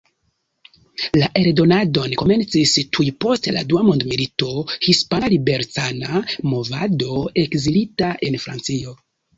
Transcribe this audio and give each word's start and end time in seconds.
La 1.17 1.27
eldonadon 1.41 2.15
komencis 2.21 2.73
tuj 2.97 3.07
post 3.25 3.51
la 3.59 3.63
dua 3.75 3.85
mondmilito 3.91 4.51
Hispana 4.89 5.33
Liberecana 5.37 6.27
Movado 6.55 7.25
ekzilita 7.47 8.15
en 8.31 8.45
Francio. 8.49 9.01